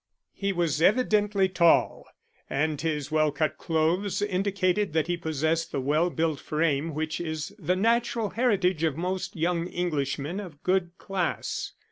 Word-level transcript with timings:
He 0.33 0.51
was 0.51 0.81
evidently 0.81 1.47
tall, 1.47 2.07
and 2.49 2.81
his 2.81 3.11
well 3.11 3.31
cut 3.31 3.59
clothes 3.59 4.23
indicated 4.23 4.93
that 4.93 5.05
he 5.05 5.15
possessed 5.15 5.71
the 5.71 5.79
well 5.79 6.09
built 6.09 6.39
frame 6.39 6.95
which 6.95 7.21
is 7.21 7.53
the 7.59 7.75
natural 7.75 8.31
heritage 8.31 8.83
of 8.83 8.97
most 8.97 9.35
young 9.35 9.71
Englishmen 9.71 10.39
of 10.39 10.63
good 10.63 10.97
class. 10.97 11.73